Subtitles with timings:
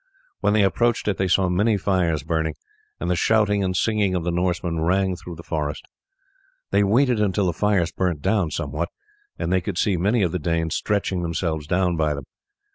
[0.39, 2.55] When they approached it they saw many fires burning,
[2.99, 5.85] and the shouting and singing of the Norsemen rang through the forest.
[6.71, 8.89] They waited until the fires burnt down somewhat
[9.37, 12.23] and they could see many of the Danes stretching themselves down by them.